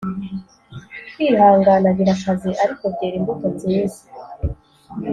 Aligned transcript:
kwihangana 1.13 1.87
birakaze, 1.97 2.49
ariko 2.63 2.83
byera 2.93 3.15
imbuto 3.19 3.45
nziza 3.55 4.01